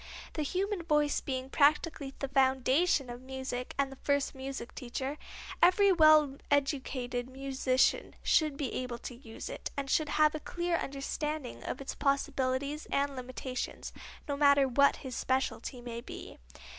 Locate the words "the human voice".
0.33-1.21